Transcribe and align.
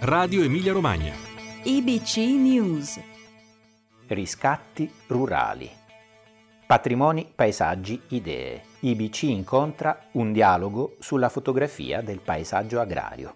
Radio 0.00 0.42
Emilia 0.42 0.72
Romagna. 0.72 1.14
IBC 1.62 2.16
News. 2.16 3.00
Riscatti 4.06 4.92
rurali. 5.06 5.70
Patrimoni, 6.66 7.32
paesaggi, 7.34 8.00
idee. 8.08 8.62
IBC 8.80 9.22
incontra 9.22 10.08
un 10.12 10.32
dialogo 10.32 10.96
sulla 10.98 11.30
fotografia 11.30 12.02
del 12.02 12.20
paesaggio 12.20 12.80
agrario. 12.80 13.34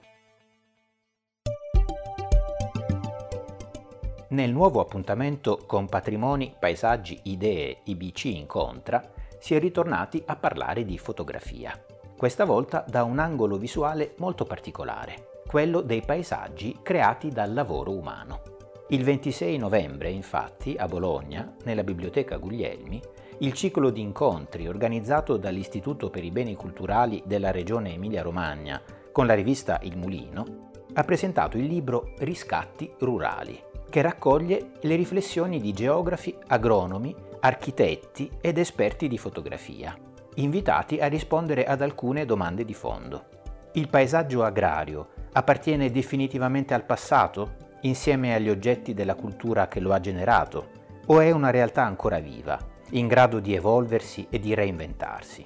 Nel 4.29 4.51
nuovo 4.51 4.81
appuntamento 4.81 5.65
con 5.67 5.87
Patrimoni, 5.87 6.55
paesaggi, 6.59 7.19
idee 7.25 7.79
IBC 7.85 8.25
incontra 8.27 9.11
si 9.39 9.55
è 9.55 9.59
ritornati 9.59 10.23
a 10.27 10.37
parlare 10.37 10.85
di 10.85 10.99
fotografia. 10.99 11.88
Questa 12.19 12.45
volta 12.45 12.85
da 12.85 13.05
un 13.05 13.21
angolo 13.21 13.59
visuale 13.59 14.15
molto 14.17 14.45
particolare 14.45 15.43
quello 15.47 15.83
dei 15.83 16.03
paesaggi 16.05 16.81
creati 16.83 17.29
dal 17.29 17.55
lavoro 17.55 17.93
umano. 17.93 18.41
Il 18.89 19.05
26 19.05 19.57
novembre, 19.57 20.11
infatti, 20.11 20.75
a 20.77 20.87
Bologna, 20.87 21.55
nella 21.63 21.85
Biblioteca 21.85 22.37
Guglielmi, 22.37 23.01
il 23.39 23.53
ciclo 23.53 23.91
di 23.91 24.01
incontri 24.01 24.67
organizzato 24.67 25.37
dall'Istituto 25.37 26.11
per 26.11 26.25
i 26.25 26.33
Beni 26.33 26.57
Culturali 26.57 27.23
della 27.25 27.53
Regione 27.53 27.95
Emilia-Romagna 27.95 28.83
con 29.13 29.25
la 29.25 29.35
rivista 29.35 29.79
Il 29.85 29.97
Mulino 29.97 30.71
ha 30.95 31.05
presentato 31.05 31.57
il 31.57 31.67
libro 31.67 32.15
Riscatti 32.19 32.93
rurali, 32.99 33.63
che 33.89 34.03
raccoglie 34.03 34.73
le 34.81 34.97
riflessioni 34.97 35.61
di 35.61 35.73
geografi, 35.73 36.37
agronomi, 36.49 37.15
architetti 37.39 38.29
ed 38.41 38.59
esperti 38.59 39.07
di 39.07 39.19
fotografia, 39.19 39.97
invitati 40.39 40.99
a 40.99 41.07
rispondere 41.07 41.65
ad 41.65 41.83
alcune 41.83 42.25
domande 42.25 42.65
di 42.65 42.75
fondo. 42.75 43.27
Il 43.73 43.89
paesaggio 43.89 44.43
agrario 44.43 45.09
appartiene 45.33 45.91
definitivamente 45.91 46.75
al 46.75 46.85
passato, 46.85 47.67
insieme 47.83 48.35
agli 48.35 48.49
oggetti 48.49 48.95
della 48.95 49.15
cultura 49.15 49.69
che 49.69 49.81
lo 49.81 49.93
ha 49.93 50.01
generato, 50.01 50.71
o 51.07 51.21
è 51.21 51.31
una 51.31 51.51
realtà 51.51 51.85
ancora 51.85 52.19
viva, 52.19 52.59
in 52.91 53.07
grado 53.07 53.41
di 53.41 53.55
evolversi 53.55 54.27
e 54.31 54.39
di 54.39 54.55
reinventarsi? 54.55 55.45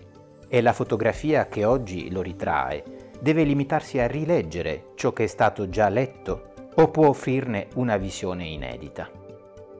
E 0.48 0.60
la 0.60 0.72
fotografia 0.72 1.46
che 1.46 1.64
oggi 1.64 2.10
lo 2.10 2.20
ritrae 2.20 3.10
deve 3.20 3.44
limitarsi 3.44 3.98
a 3.98 4.06
rileggere 4.06 4.92
ciò 4.94 5.12
che 5.12 5.24
è 5.24 5.28
stato 5.28 5.68
già 5.68 5.88
letto 5.88 6.52
o 6.74 6.90
può 6.90 7.08
offrirne 7.08 7.68
una 7.74 7.96
visione 7.96 8.46
inedita? 8.46 9.21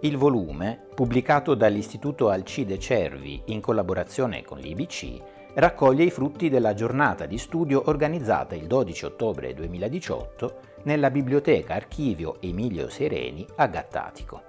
Il 0.05 0.17
volume, 0.17 0.81
pubblicato 0.97 1.55
dall'Istituto 1.55 2.28
Alcide 2.28 2.77
Cervi 2.77 3.41
in 3.47 3.61
collaborazione 3.61 4.42
con 4.42 4.58
l'IBC, 4.58 5.53
raccoglie 5.55 6.03
i 6.03 6.11
frutti 6.11 6.48
della 6.48 6.75
giornata 6.75 7.25
di 7.25 7.39
studio 7.39 7.84
organizzata 7.86 8.56
il 8.56 8.67
12 8.67 9.05
ottobre 9.05 9.55
2018 9.55 10.56
nella 10.83 11.08
biblioteca 11.08 11.75
archivio 11.75 12.39
Emilio 12.41 12.89
Sereni 12.89 13.47
a 13.55 13.69
Gattatico. 13.69 14.42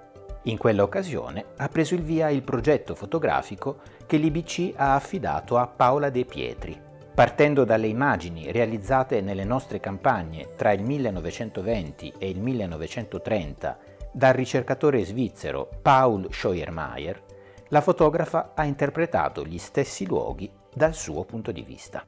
In 0.46 0.58
quell'occasione 0.58 1.44
ha 1.58 1.68
preso 1.68 1.94
il 1.94 2.02
via 2.02 2.30
il 2.30 2.42
progetto 2.42 2.96
fotografico 2.96 3.78
che 4.06 4.16
l'IBC 4.16 4.72
ha 4.74 4.96
affidato 4.96 5.56
a 5.56 5.68
Paola 5.68 6.10
De 6.10 6.24
Pietri, 6.24 6.76
partendo 7.14 7.62
dalle 7.62 7.86
immagini 7.86 8.50
realizzate 8.50 9.20
nelle 9.20 9.44
nostre 9.44 9.78
campagne 9.78 10.48
tra 10.56 10.72
il 10.72 10.82
1920 10.82 12.14
e 12.18 12.28
il 12.28 12.40
1930 12.40 13.78
dal 14.14 14.32
ricercatore 14.32 15.04
svizzero 15.04 15.68
Paul 15.82 16.28
Scheuermeier, 16.30 17.20
la 17.68 17.80
fotografa 17.80 18.52
ha 18.54 18.64
interpretato 18.64 19.44
gli 19.44 19.58
stessi 19.58 20.06
luoghi 20.06 20.48
dal 20.72 20.94
suo 20.94 21.24
punto 21.24 21.50
di 21.50 21.62
vista. 21.62 22.06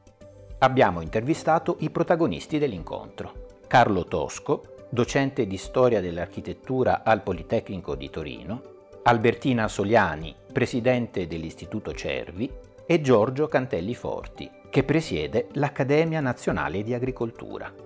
Abbiamo 0.59 1.01
intervistato 1.01 1.77
i 1.81 1.91
protagonisti 1.91 2.59
dell'incontro. 2.59 3.47
Carlo 3.67 4.05
Tosco, 4.05 4.77
docente 4.89 5.49
di 5.49 5.57
storia 5.57 6.01
dell'architettura 6.01 7.03
al 7.03 7.23
Politecnico 7.23 7.97
di 7.97 8.09
Torino, 8.09 8.63
Albertina 9.03 9.67
Soliani, 9.67 10.35
presidente 10.53 11.27
dell'Istituto 11.27 11.93
Cervi, 11.93 12.51
e 12.87 13.01
Giorgio 13.01 13.49
Cantelli 13.49 13.97
Forti, 13.97 14.49
che 14.71 14.85
presiede 14.85 15.49
l'Accademia 15.55 16.21
Nazionale 16.21 16.85
di 16.85 16.95
Agricoltura. 16.95 17.86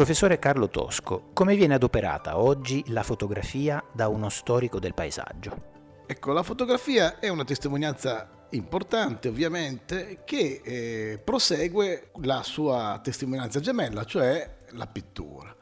Professore 0.00 0.38
Carlo 0.38 0.70
Tosco, 0.70 1.28
come 1.34 1.54
viene 1.54 1.74
adoperata 1.74 2.38
oggi 2.38 2.82
la 2.86 3.02
fotografia 3.02 3.84
da 3.92 4.08
uno 4.08 4.30
storico 4.30 4.78
del 4.78 4.94
paesaggio? 4.94 6.04
Ecco, 6.06 6.32
la 6.32 6.42
fotografia 6.42 7.18
è 7.18 7.28
una 7.28 7.44
testimonianza 7.44 8.46
importante 8.52 9.28
ovviamente 9.28 10.22
che 10.24 10.62
eh, 10.64 11.20
prosegue 11.22 12.12
la 12.22 12.42
sua 12.42 12.98
testimonianza 13.02 13.60
gemella, 13.60 14.04
cioè 14.04 14.60
la 14.70 14.86
pittura 14.86 15.54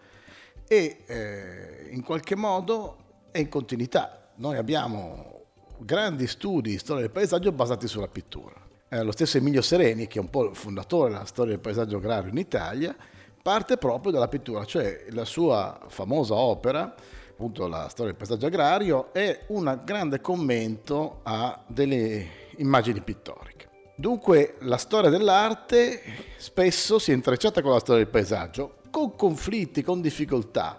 e 0.69 1.03
eh, 1.04 1.88
in 1.91 2.04
qualche 2.04 2.37
modo 2.37 3.25
è 3.32 3.38
in 3.38 3.48
continuità. 3.48 4.31
Noi 4.37 4.56
abbiamo 4.56 5.47
grandi 5.78 6.28
studi 6.28 6.71
di 6.71 6.78
storia 6.78 7.03
del 7.03 7.10
paesaggio 7.10 7.50
basati 7.50 7.88
sulla 7.88 8.06
pittura. 8.06 8.54
Eh, 8.88 9.03
lo 9.03 9.10
stesso 9.10 9.38
Emilio 9.38 9.62
Sereni, 9.62 10.06
che 10.06 10.21
è 10.21 10.22
un 10.22 10.31
po' 10.31 10.44
il 10.44 10.54
fondatore 10.54 11.10
della 11.10 11.25
storia 11.25 11.54
del 11.54 11.60
paesaggio 11.60 11.97
agrario 11.97 12.31
in 12.31 12.38
Italia, 12.38 12.94
parte 13.43 13.76
proprio 13.76 14.12
dalla 14.12 14.28
pittura, 14.28 14.65
cioè 14.65 15.04
la 15.10 15.25
sua 15.25 15.81
famosa 15.88 16.34
opera, 16.34 16.94
appunto 17.31 17.66
la 17.66 17.88
storia 17.88 18.12
del 18.12 18.16
paesaggio 18.16 18.47
agrario, 18.47 19.12
è 19.12 19.44
un 19.49 19.81
grande 19.84 20.21
commento 20.21 21.21
a 21.22 21.62
delle 21.66 22.27
immagini 22.56 23.00
pittoriche. 23.00 23.69
Dunque 23.97 24.56
la 24.60 24.77
storia 24.77 25.10
dell'arte 25.10 26.00
spesso 26.37 26.98
si 26.98 27.10
è 27.10 27.15
intrecciata 27.15 27.62
con 27.62 27.72
la 27.72 27.81
storia 27.81 28.03
del 28.03 28.12
paesaggio, 28.12 28.77
con 28.91 29.16
conflitti, 29.16 29.82
con 29.82 30.00
difficoltà, 30.00 30.78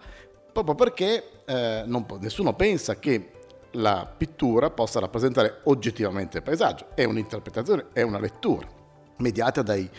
proprio 0.51 0.75
perché 0.75 1.41
eh, 1.45 1.83
non, 1.85 2.05
nessuno 2.19 2.53
pensa 2.53 2.97
che 2.97 3.31
la 3.71 4.11
pittura 4.17 4.69
possa 4.69 4.99
rappresentare 4.99 5.59
oggettivamente 5.63 6.37
il 6.37 6.43
paesaggio, 6.43 6.87
è 6.95 7.03
un'interpretazione, 7.03 7.87
è 7.93 8.01
una 8.01 8.19
lettura, 8.19 8.67
mediata 9.17 9.61
dai 9.61 9.89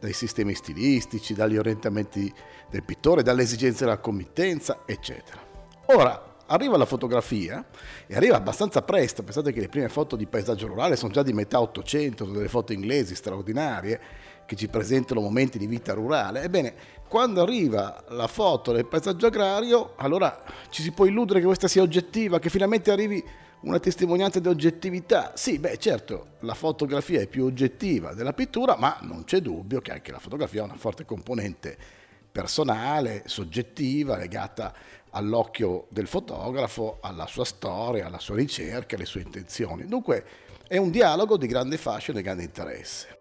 dai 0.00 0.12
sistemi 0.12 0.54
stilistici, 0.54 1.34
dagli 1.34 1.56
orientamenti 1.56 2.32
del 2.70 2.84
pittore, 2.84 3.22
dalle 3.22 3.42
esigenze 3.42 3.84
della 3.84 3.98
committenza, 3.98 4.80
eccetera. 4.86 5.40
Ora, 5.86 6.36
arriva 6.46 6.76
la 6.76 6.84
fotografia 6.84 7.64
e 8.06 8.16
arriva 8.16 8.36
abbastanza 8.36 8.82
presto, 8.82 9.22
pensate 9.22 9.52
che 9.52 9.60
le 9.60 9.68
prime 9.68 9.88
foto 9.88 10.16
di 10.16 10.26
paesaggio 10.26 10.66
rurale 10.66 10.96
sono 10.96 11.12
già 11.12 11.22
di 11.22 11.32
metà 11.32 11.60
800, 11.60 12.24
sono 12.24 12.36
delle 12.36 12.48
foto 12.48 12.72
inglesi 12.72 13.14
straordinarie 13.14 14.00
che 14.46 14.56
ci 14.56 14.68
presentano 14.68 15.20
momenti 15.20 15.58
di 15.58 15.66
vita 15.66 15.92
rurale. 15.92 16.42
Ebbene, 16.42 16.74
quando 17.06 17.42
arriva 17.42 18.02
la 18.08 18.26
foto 18.26 18.72
del 18.72 18.86
paesaggio 18.86 19.26
agrario, 19.26 19.92
allora 19.96 20.42
ci 20.70 20.82
si 20.82 20.90
può 20.92 21.04
illudere 21.04 21.40
che 21.40 21.46
questa 21.46 21.68
sia 21.68 21.82
oggettiva, 21.82 22.38
che 22.38 22.48
finalmente 22.48 22.90
arrivi 22.90 23.22
una 23.60 23.78
testimonianza 23.80 24.38
di 24.38 24.48
oggettività. 24.48 25.32
Sì, 25.34 25.58
beh, 25.58 25.78
certo, 25.78 26.36
la 26.40 26.54
fotografia 26.54 27.20
è 27.20 27.26
più 27.26 27.44
oggettiva 27.44 28.14
della 28.14 28.32
pittura, 28.32 28.76
ma 28.76 28.98
non 29.02 29.24
c'è 29.24 29.40
dubbio 29.40 29.80
che 29.80 29.92
anche 29.92 30.12
la 30.12 30.18
fotografia 30.18 30.62
ha 30.62 30.66
una 30.66 30.76
forte 30.76 31.04
componente 31.04 31.76
personale, 32.30 33.22
soggettiva, 33.26 34.16
legata 34.16 34.72
all'occhio 35.10 35.86
del 35.88 36.06
fotografo, 36.06 36.98
alla 37.00 37.26
sua 37.26 37.44
storia, 37.44 38.06
alla 38.06 38.20
sua 38.20 38.36
ricerca, 38.36 38.94
alle 38.94 39.06
sue 39.06 39.22
intenzioni. 39.22 39.86
Dunque 39.86 40.24
è 40.68 40.76
un 40.76 40.90
dialogo 40.90 41.36
di 41.36 41.46
grande 41.46 41.78
fascino 41.78 42.16
e 42.16 42.20
di 42.20 42.26
grande 42.26 42.44
interesse. 42.44 43.16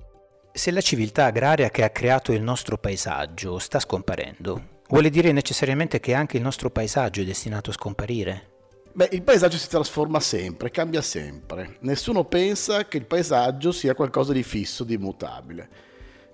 Se 0.51 0.71
la 0.71 0.81
civiltà 0.81 1.25
agraria 1.25 1.69
che 1.69 1.83
ha 1.83 1.89
creato 1.89 2.31
il 2.31 2.41
nostro 2.41 2.77
paesaggio 2.77 3.57
sta 3.59 3.79
scomparendo, 3.79 4.81
vuole 4.89 5.09
dire 5.09 5.31
necessariamente 5.31 5.99
che 5.99 6.13
anche 6.13 6.37
il 6.37 6.43
nostro 6.43 6.69
paesaggio 6.69 7.21
è 7.21 7.25
destinato 7.25 7.69
a 7.69 7.73
scomparire? 7.73 8.56
Beh, 8.97 9.09
il 9.11 9.21
paesaggio 9.21 9.57
si 9.57 9.69
trasforma 9.69 10.19
sempre, 10.19 10.71
cambia 10.71 11.03
sempre. 11.03 11.77
Nessuno 11.81 12.23
pensa 12.23 12.87
che 12.87 12.97
il 12.97 13.05
paesaggio 13.05 13.71
sia 13.71 13.93
qualcosa 13.93 14.33
di 14.33 14.41
fisso, 14.41 14.83
di 14.83 14.95
immutabile. 14.95 15.69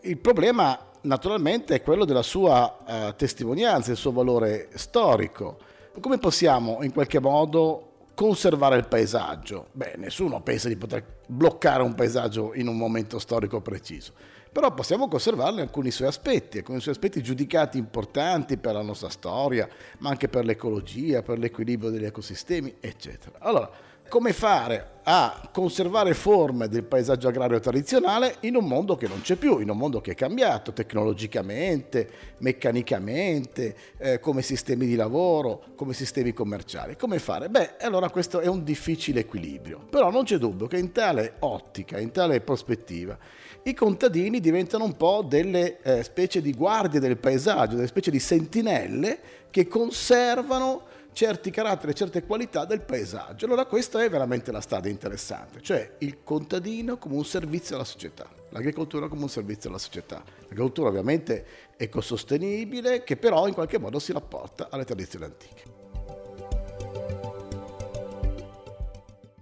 Il 0.04 0.18
problema 0.18 0.80
naturalmente 1.02 1.76
è 1.76 1.82
quello 1.82 2.06
della 2.06 2.22
sua 2.22 2.78
uh, 2.88 3.16
testimonianza, 3.18 3.92
il 3.92 3.98
suo 3.98 4.14
valore 4.14 4.70
storico. 4.76 5.58
Come 6.00 6.20
possiamo 6.20 6.82
in 6.84 6.94
qualche 6.94 7.20
modo 7.20 7.96
conservare 8.14 8.78
il 8.78 8.88
paesaggio? 8.88 9.68
Beh, 9.74 9.96
nessuno 9.98 10.42
pensa 10.42 10.70
di 10.70 10.78
poter 10.78 11.04
bloccare 11.28 11.84
un 11.84 11.96
paesaggio 11.96 12.54
in 12.54 12.70
un 12.70 12.78
momento 12.78 13.20
storico 13.20 13.60
preciso 13.60 14.14
però 14.54 14.72
possiamo 14.74 15.08
conservarne 15.08 15.62
alcuni 15.62 15.90
suoi 15.90 16.08
aspetti, 16.08 16.60
alcuni 16.60 16.80
suoi 16.80 16.94
aspetti 16.94 17.24
giudicati 17.24 17.80
importanti 17.80 18.58
per 18.58 18.76
la 18.76 18.84
nostra 18.84 19.10
storia, 19.10 19.68
ma 19.98 20.10
anche 20.10 20.30
per 20.30 20.46
l'ecologia, 20.46 21.24
per 21.24 21.40
l'equilibrio 21.40 21.90
degli 21.90 22.06
ecosistemi, 22.06 22.76
eccetera. 22.80 23.40
Allora, 23.40 23.70
come 24.14 24.32
fare 24.32 25.00
a 25.06 25.50
conservare 25.52 26.14
forme 26.14 26.68
del 26.68 26.84
paesaggio 26.84 27.30
agrario 27.30 27.60
tradizionale 27.60 28.36
in 28.42 28.56
un 28.56 28.66
mondo 28.66 28.96
che 28.96 29.08
non 29.08 29.22
c'è 29.22 29.38
più, 29.38 29.58
in 29.58 29.72
un 29.72 29.78
mondo 29.78 30.02
che 30.02 30.12
è 30.12 30.14
cambiato 30.14 30.72
tecnologicamente, 30.72 32.08
meccanicamente, 32.38 33.76
eh, 33.98 34.20
come 34.20 34.44
sistemi 34.44 34.86
di 34.86 34.94
lavoro, 34.94 35.64
come 35.76 35.94
sistemi 35.94 36.32
commerciali. 36.32 36.96
Come 36.96 37.18
fare? 37.18 37.50
Beh, 37.50 37.78
allora 37.80 38.12
questo 38.12 38.40
è 38.40 38.46
un 38.46 38.64
difficile 38.64 39.22
equilibrio, 39.22 39.80
però 39.90 40.12
non 40.12 40.26
c'è 40.26 40.38
dubbio 40.38 40.68
che 40.68 40.78
in 40.78 40.92
tale 40.92 41.38
ottica, 41.40 41.98
in 41.98 42.12
tale 42.12 42.40
prospettiva, 42.42 43.18
i 43.64 43.74
contadini 43.74 44.40
diventano 44.40 44.84
un 44.84 44.96
po' 44.96 45.26
delle 45.28 45.82
eh, 45.82 46.04
specie 46.04 46.40
di 46.40 46.54
guardie 46.54 47.00
del 47.00 47.18
paesaggio, 47.18 47.78
delle 47.78 47.88
specie 47.88 48.12
di 48.12 48.20
sentinelle 48.20 49.20
che 49.50 49.68
conservano 49.68 50.84
certi 51.14 51.52
caratteri, 51.52 51.96
certe 51.96 52.26
qualità 52.26 52.66
del 52.66 52.82
paesaggio. 52.82 53.46
Allora 53.46 53.66
questa 53.66 54.04
è 54.04 54.10
veramente 54.10 54.52
la 54.52 54.62
strada 54.62 54.90
interessante, 54.90 55.62
cioè 55.62 55.96
il 56.00 56.24
contadino 56.24 56.98
come 56.98 57.16
un 57.16 57.26
servizio 57.26 57.76
alla 57.76 57.86
società, 57.86 58.28
l'agricoltura 58.50 59.08
come 59.08 59.24
un 59.24 59.30
servizio 59.30 59.70
alla 59.70 59.80
società. 59.80 60.24
L'agricoltura 60.42 60.90
ovviamente 60.90 61.46
ecosostenibile 61.78 63.04
che 63.04 63.16
però 63.16 63.48
in 63.48 63.54
qualche 63.54 63.80
modo 63.80 64.00
si 64.00 64.12
rapporta 64.12 64.68
alle 64.70 64.86
tradizioni 64.86 65.26
antiche. 65.26 65.72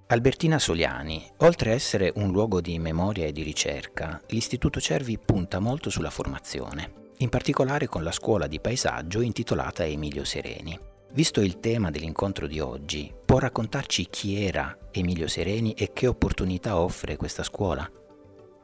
Albertina 0.08 0.60
Soliani, 0.60 1.26
oltre 1.38 1.72
a 1.72 1.74
essere 1.74 2.12
un 2.16 2.32
luogo 2.32 2.60
di 2.60 2.78
memoria 2.80 3.28
e 3.28 3.32
di 3.32 3.44
ricerca, 3.44 4.22
l'Istituto 4.28 4.82
Cervi 4.82 5.18
punta 5.18 5.60
molto 5.60 5.90
sulla 5.90 6.10
formazione, 6.10 7.12
in 7.20 7.30
particolare 7.30 7.88
con 7.88 8.04
la 8.04 8.12
scuola 8.12 8.48
di 8.48 8.60
paesaggio 8.60 9.22
intitolata 9.22 9.86
Emilio 9.86 10.26
Sereni. 10.26 10.91
Visto 11.14 11.42
il 11.42 11.60
tema 11.60 11.92
dell'incontro 11.92 12.48
di 12.48 12.62
oggi, 12.62 13.14
può 13.26 13.38
raccontarci 13.38 14.08
chi 14.10 14.42
era 14.46 14.78
Emilio 14.92 15.28
Sereni 15.28 15.74
e 15.74 15.92
che 15.92 16.08
opportunità 16.08 16.80
offre 16.80 17.18
questa 17.18 17.44
scuola? 17.44 17.90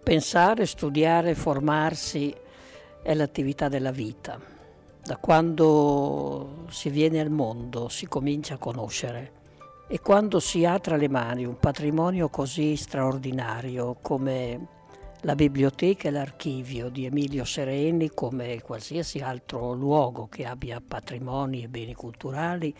Pensare, 0.01 0.65
studiare, 0.65 1.35
formarsi 1.35 2.33
è 3.03 3.13
l'attività 3.13 3.67
della 3.67 3.91
vita. 3.91 4.39
Da 5.03 5.17
quando 5.17 6.63
si 6.69 6.89
viene 6.89 7.19
al 7.19 7.29
mondo 7.29 7.89
si 7.89 8.07
comincia 8.07 8.53
a 8.53 8.57
conoscere 8.57 9.31
e 9.89 9.99
quando 9.99 10.39
si 10.39 10.63
ha 10.63 10.79
tra 10.79 10.95
le 10.95 11.09
mani 11.09 11.43
un 11.43 11.57
patrimonio 11.59 12.29
così 12.29 12.77
straordinario 12.77 13.97
come 14.01 14.67
la 15.21 15.35
biblioteca 15.35 16.07
e 16.07 16.11
l'archivio 16.11 16.89
di 16.89 17.05
Emilio 17.05 17.43
Sereni, 17.43 18.11
come 18.13 18.61
qualsiasi 18.61 19.19
altro 19.19 19.73
luogo 19.73 20.27
che 20.27 20.45
abbia 20.45 20.81
patrimoni 20.85 21.63
e 21.63 21.67
beni 21.67 21.93
culturali, 21.93 22.73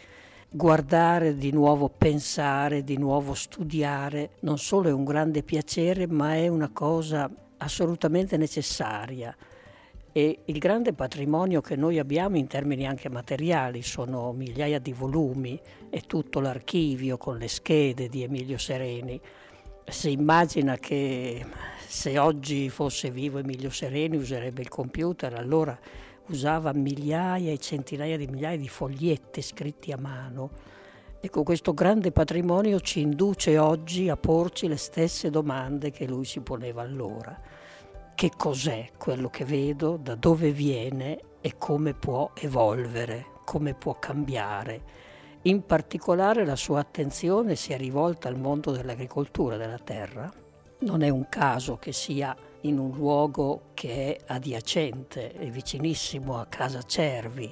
guardare 0.50 1.36
di 1.36 1.52
nuovo, 1.52 1.90
pensare, 1.90 2.84
di 2.84 2.98
nuovo 2.98 3.34
studiare, 3.34 4.32
non 4.42 4.58
solo 4.58 4.90
è 4.90 4.94
un 4.94 5.04
grande 5.04 5.44
piacere, 5.44 6.08
ma 6.08 6.36
è 6.36 6.48
una 6.48 6.70
cosa 6.72 7.30
assolutamente 7.58 8.38
necessaria 8.38 9.36
e 10.18 10.40
il 10.46 10.58
grande 10.58 10.94
patrimonio 10.94 11.62
che 11.62 11.76
noi 11.76 12.00
abbiamo 12.00 12.38
in 12.38 12.48
termini 12.48 12.88
anche 12.88 13.08
materiali 13.08 13.84
sono 13.84 14.32
migliaia 14.32 14.80
di 14.80 14.92
volumi 14.92 15.62
e 15.92 16.02
tutto 16.08 16.40
l'archivio 16.40 17.18
con 17.18 17.38
le 17.38 17.48
schede 17.48 18.10
di 18.10 18.24
Emilio 18.24 18.58
Sereni. 18.58 19.22
Si 19.90 20.12
immagina 20.12 20.76
che 20.76 21.46
se 21.88 22.20
oggi 22.20 22.70
fosse 22.70 23.10
vivo 23.10 23.40
Emilio 23.40 23.70
Sereni 23.70 24.18
userebbe 24.18 24.62
il 24.62 24.68
computer, 24.68 25.34
allora 25.34 25.80
usava 26.28 26.74
migliaia 26.74 27.52
e 27.52 27.58
centinaia 27.58 28.18
di 28.18 28.28
migliaia 28.28 28.58
di 28.58 28.68
foglietti 28.68 29.42
scritti 29.42 29.92
a 29.94 29.98
mano. 29.98 30.52
Ecco, 31.22 31.44
questo 31.44 31.74
grande 31.74 32.12
patrimonio 32.12 32.82
ci 32.82 33.00
induce 33.00 33.58
oggi 33.58 34.10
a 34.10 34.18
porci 34.18 34.68
le 34.68 34.76
stesse 34.76 35.30
domande 35.30 35.90
che 35.92 36.06
lui 36.06 36.26
si 36.26 36.42
poneva 36.42 36.82
allora 36.82 37.40
che 38.18 38.32
cos'è 38.36 38.90
quello 38.98 39.30
che 39.30 39.46
vedo, 39.46 39.96
da 39.96 40.16
dove 40.16 40.52
viene 40.52 41.20
e 41.40 41.54
come 41.60 41.94
può 41.94 42.32
evolvere, 42.34 43.28
come 43.46 43.76
può 43.76 44.00
cambiare. 44.00 44.82
In 45.48 45.66
particolare 45.66 46.46
la 46.46 46.58
sua 46.58 46.82
attenzione 46.82 47.56
si 47.56 47.72
è 47.72 47.78
rivolta 47.78 48.28
al 48.28 48.38
mondo 48.38 48.72
dell'agricoltura 48.72 49.56
della 49.56 49.78
terra. 49.78 50.30
Non 50.80 51.04
è 51.04 51.08
un 51.08 51.30
caso 51.30 51.78
che 51.78 51.94
sia 51.94 52.36
in 52.62 52.78
un 52.78 52.92
luogo 52.94 53.70
che 53.74 54.18
è 54.18 54.34
adiacente 54.34 55.32
e 55.32 55.50
vicinissimo 55.50 56.38
a 56.38 56.48
Casa 56.48 56.82
Cervi, 56.82 57.50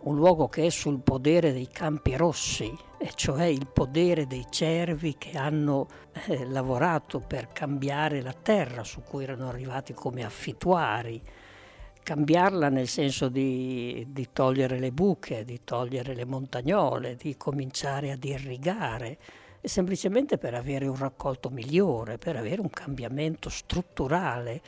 un 0.00 0.14
luogo 0.14 0.48
che 0.48 0.66
è 0.66 0.68
sul 0.68 1.00
podere 1.00 1.54
dei 1.54 1.68
Campi 1.68 2.16
Rossi, 2.16 2.70
e 2.98 3.12
cioè 3.14 3.44
il 3.44 3.66
podere 3.66 4.26
dei 4.26 4.44
cervi 4.50 5.16
che 5.16 5.38
hanno 5.38 5.86
eh, 6.26 6.46
lavorato 6.46 7.18
per 7.18 7.48
cambiare 7.50 8.20
la 8.20 8.34
terra 8.34 8.84
su 8.84 9.00
cui 9.00 9.22
erano 9.22 9.48
arrivati 9.48 9.94
come 9.94 10.22
affittuari, 10.22 11.18
cambiarla 12.02 12.68
nel 12.68 12.88
senso 12.88 13.28
di, 13.28 14.06
di 14.10 14.28
togliere 14.32 14.78
le 14.78 14.92
buche, 14.92 15.44
di 15.44 15.60
togliere 15.64 16.14
le 16.14 16.24
montagnole, 16.24 17.16
di 17.16 17.36
cominciare 17.36 18.10
ad 18.10 18.24
irrigare, 18.24 19.18
semplicemente 19.62 20.38
per 20.38 20.54
avere 20.54 20.86
un 20.86 20.96
raccolto 20.96 21.48
migliore, 21.48 22.18
per 22.18 22.36
avere 22.36 22.60
un 22.60 22.70
cambiamento 22.70 23.48
strutturale 23.48 24.60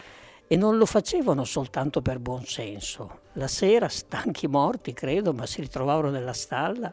e 0.46 0.56
non 0.56 0.76
lo 0.76 0.86
facevano 0.86 1.44
soltanto 1.44 2.00
per 2.00 2.18
buon 2.20 2.44
senso. 2.44 3.20
La 3.32 3.48
sera, 3.48 3.88
stanchi 3.88 4.46
morti, 4.46 4.92
credo, 4.92 5.32
ma 5.32 5.46
si 5.46 5.60
ritrovavano 5.60 6.10
nella 6.10 6.32
stalla 6.32 6.92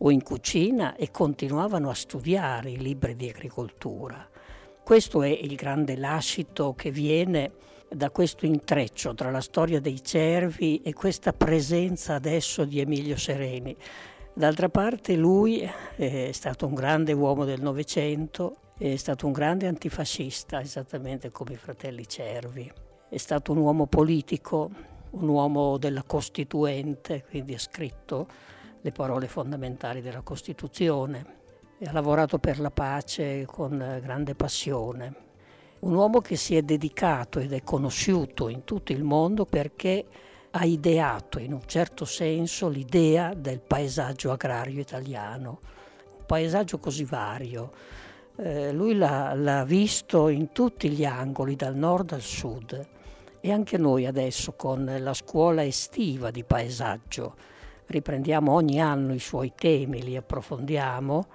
o 0.00 0.10
in 0.10 0.22
cucina 0.22 0.94
e 0.94 1.10
continuavano 1.10 1.90
a 1.90 1.94
studiare 1.94 2.70
i 2.70 2.78
libri 2.78 3.16
di 3.16 3.28
agricoltura. 3.28 4.28
Questo 4.82 5.22
è 5.22 5.28
il 5.28 5.54
grande 5.54 5.96
lascito 5.96 6.74
che 6.74 6.90
viene 6.90 7.52
da 7.90 8.10
questo 8.10 8.46
intreccio 8.46 9.14
tra 9.14 9.30
la 9.30 9.40
storia 9.40 9.80
dei 9.80 10.02
cervi 10.02 10.82
e 10.82 10.92
questa 10.92 11.32
presenza 11.32 12.14
adesso 12.14 12.64
di 12.64 12.80
Emilio 12.80 13.16
Sereni. 13.16 13.76
D'altra 14.34 14.68
parte 14.68 15.16
lui 15.16 15.68
è 15.96 16.30
stato 16.32 16.66
un 16.66 16.74
grande 16.74 17.12
uomo 17.12 17.44
del 17.44 17.60
Novecento, 17.60 18.56
è 18.78 18.96
stato 18.96 19.26
un 19.26 19.32
grande 19.32 19.66
antifascista, 19.66 20.60
esattamente 20.60 21.30
come 21.30 21.54
i 21.54 21.56
fratelli 21.56 22.06
Cervi 22.06 22.86
è 23.08 23.16
stato 23.16 23.52
un 23.52 23.58
uomo 23.58 23.86
politico, 23.86 24.70
un 25.10 25.28
uomo 25.28 25.78
della 25.78 26.02
Costituente, 26.02 27.24
quindi 27.28 27.54
ha 27.54 27.58
scritto 27.58 28.26
le 28.80 28.92
parole 28.92 29.28
fondamentali 29.28 30.02
della 30.02 30.20
Costituzione 30.20 31.36
e 31.78 31.86
ha 31.86 31.92
lavorato 31.92 32.38
per 32.38 32.60
la 32.60 32.70
pace 32.70 33.46
con 33.46 33.98
grande 34.02 34.34
passione. 34.34 35.26
Un 35.80 35.94
uomo 35.94 36.20
che 36.20 36.36
si 36.36 36.56
è 36.56 36.62
dedicato 36.62 37.38
ed 37.38 37.52
è 37.52 37.62
conosciuto 37.62 38.48
in 38.48 38.64
tutto 38.64 38.92
il 38.92 39.04
mondo 39.04 39.44
perché 39.44 40.04
ha 40.50 40.64
ideato 40.64 41.38
in 41.38 41.52
un 41.52 41.62
certo 41.66 42.04
senso 42.04 42.68
l'idea 42.68 43.34
del 43.34 43.60
paesaggio 43.60 44.32
agrario 44.32 44.80
italiano, 44.80 45.60
un 46.18 46.24
paesaggio 46.26 46.78
così 46.78 47.04
vario. 47.04 47.70
Eh, 48.36 48.72
lui 48.72 48.96
l'ha, 48.96 49.34
l'ha 49.34 49.64
visto 49.64 50.28
in 50.28 50.52
tutti 50.52 50.90
gli 50.90 51.04
angoli, 51.04 51.56
dal 51.56 51.76
nord 51.76 52.12
al 52.12 52.22
sud 52.22 52.86
e 53.40 53.52
anche 53.52 53.78
noi 53.78 54.06
adesso 54.06 54.52
con 54.52 54.96
la 54.98 55.14
scuola 55.14 55.64
estiva 55.64 56.30
di 56.30 56.44
paesaggio 56.44 57.34
riprendiamo 57.88 58.52
ogni 58.52 58.80
anno 58.80 59.14
i 59.14 59.18
suoi 59.18 59.52
temi, 59.54 60.02
li 60.02 60.16
approfondiamo, 60.16 61.26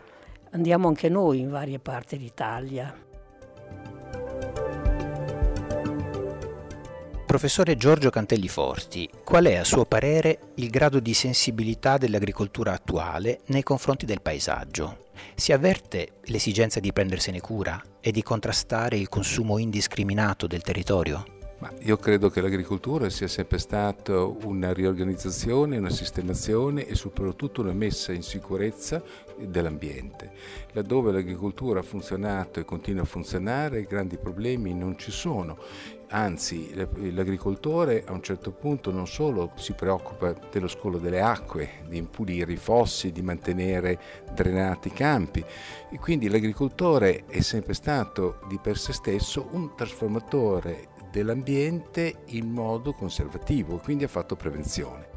andiamo 0.52 0.88
anche 0.88 1.10
noi 1.10 1.40
in 1.40 1.50
varie 1.50 1.80
parti 1.80 2.18
d'Italia. 2.18 2.96
Professore 7.34 7.76
Giorgio 7.78 8.12
Cantelli 8.12 8.48
Forti, 8.48 9.10
qual 9.24 9.46
è 9.46 9.56
a 9.56 9.64
suo 9.64 9.86
parere 9.86 10.52
il 10.58 10.70
grado 10.70 11.00
di 11.00 11.16
sensibilità 11.16 11.98
dell'agricoltura 11.98 12.74
attuale 12.74 13.40
nei 13.48 13.64
confronti 13.64 14.06
del 14.06 14.22
paesaggio? 14.22 15.10
Si 15.34 15.52
avverte 15.52 16.20
l'esigenza 16.26 16.80
di 16.80 16.94
prendersene 16.94 17.42
cura 17.42 17.82
e 18.00 18.12
di 18.12 18.22
contrastare 18.22 18.98
il 18.98 19.10
consumo 19.10 19.58
indiscriminato 19.58 20.46
del 20.46 20.62
territorio? 20.62 21.33
Ma 21.64 21.72
io 21.84 21.96
credo 21.96 22.30
che 22.30 22.42
l'agricoltura 22.42 23.10
sia 23.10 23.30
sempre 23.30 23.58
stata 23.58 24.22
una 24.22 24.74
riorganizzazione, 24.74 25.78
una 25.78 25.90
sistemazione 25.90 26.86
e 26.86 26.94
soprattutto 26.94 27.62
una 27.62 27.72
messa 27.72 28.12
in 28.12 28.22
sicurezza 28.22 29.02
dell'ambiente. 29.38 30.32
Laddove 30.74 31.14
l'agricoltura 31.14 31.80
ha 31.80 31.84
funzionato 31.84 32.60
e 32.60 32.66
continua 32.66 33.04
a 33.04 33.06
funzionare, 33.06 33.86
grandi 33.86 34.18
problemi 34.18 34.74
non 34.74 34.98
ci 34.98 35.10
sono. 35.10 35.58
Anzi, 36.10 36.76
l'agricoltore 36.76 38.04
a 38.06 38.12
un 38.12 38.22
certo 38.22 38.52
punto 38.52 38.92
non 38.92 39.08
solo 39.08 39.54
si 39.56 39.72
preoccupa 39.72 40.36
dello 40.52 40.68
scolo 40.68 40.98
delle 40.98 41.22
acque, 41.22 41.84
di 41.88 41.98
impulire 41.98 42.52
i 42.52 42.58
fossi, 42.58 43.14
di 43.14 43.22
mantenere 43.22 43.98
drenati 44.34 44.90
i 44.90 44.94
campi. 44.94 45.44
E 45.90 45.98
quindi 45.98 46.28
l'agricoltore 46.28 47.24
è 47.28 47.40
sempre 47.40 47.74
stato 47.74 48.42
di 48.50 48.60
per 48.62 48.78
sé 48.78 48.92
stesso 48.92 49.48
un 49.54 49.76
trasformatore 49.76 50.92
dell'ambiente 51.14 52.24
in 52.30 52.50
modo 52.50 52.92
conservativo, 52.92 53.78
quindi 53.78 54.04
ha 54.04 54.08
fatto 54.08 54.36
prevenzione. 54.36 55.13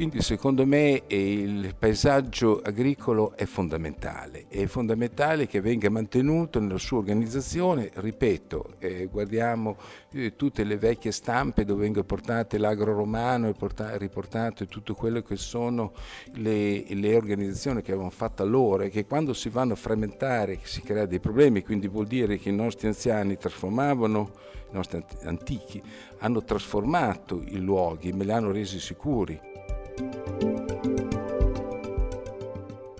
Quindi 0.00 0.22
secondo 0.22 0.64
me 0.64 1.02
il 1.08 1.74
paesaggio 1.78 2.62
agricolo 2.64 3.36
è 3.36 3.44
fondamentale, 3.44 4.46
è 4.48 4.64
fondamentale 4.64 5.46
che 5.46 5.60
venga 5.60 5.90
mantenuto 5.90 6.58
nella 6.58 6.78
sua 6.78 6.96
organizzazione, 6.96 7.90
ripeto, 7.92 8.76
eh, 8.78 9.08
guardiamo 9.12 9.76
eh, 10.12 10.36
tutte 10.36 10.64
le 10.64 10.78
vecchie 10.78 11.12
stampe 11.12 11.66
dove 11.66 11.82
vengono 11.82 12.06
portate 12.06 12.56
l'agro 12.56 12.94
romano 12.94 13.48
e 13.48 13.52
porta- 13.52 13.98
riportate 13.98 14.68
tutto 14.68 14.94
quello 14.94 15.20
che 15.20 15.36
sono 15.36 15.92
le, 16.36 16.82
le 16.94 17.14
organizzazioni 17.14 17.82
che 17.82 17.90
avevano 17.90 18.08
fatto 18.08 18.42
allora 18.42 18.84
e 18.84 18.88
che 18.88 19.04
quando 19.04 19.34
si 19.34 19.50
vanno 19.50 19.74
a 19.74 19.76
frammentare 19.76 20.60
si 20.62 20.80
crea 20.80 21.04
dei 21.04 21.20
problemi, 21.20 21.62
quindi 21.62 21.88
vuol 21.88 22.06
dire 22.06 22.38
che 22.38 22.48
i 22.48 22.56
nostri 22.56 22.86
anziani 22.86 23.36
trasformavano, 23.36 24.30
i 24.70 24.74
nostri 24.74 25.04
antichi, 25.24 25.82
hanno 26.20 26.42
trasformato 26.42 27.42
i 27.44 27.58
luoghi, 27.58 28.12
me 28.12 28.24
li 28.24 28.32
hanno 28.32 28.50
resi 28.50 28.80
sicuri. 28.80 29.49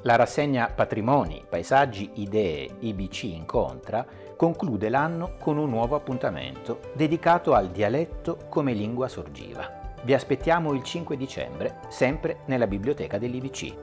La 0.05 0.17
rassegna 0.17 0.73
Patrimoni, 0.75 1.45
Paesaggi, 1.47 2.11
Idee 2.15 2.69
IBC 2.79 3.25
Incontra 3.25 4.07
conclude 4.35 4.89
l'anno 4.89 5.35
con 5.39 5.59
un 5.59 5.69
nuovo 5.69 5.95
appuntamento 5.95 6.81
dedicato 6.95 7.53
al 7.53 7.69
dialetto 7.69 8.39
come 8.49 8.73
lingua 8.73 9.09
sorgiva. 9.09 9.93
Vi 10.03 10.15
aspettiamo 10.15 10.73
il 10.73 10.83
5 10.83 11.17
dicembre, 11.19 11.81
sempre 11.89 12.39
nella 12.47 12.67
biblioteca 12.67 13.19
dell'IBC. 13.19 13.75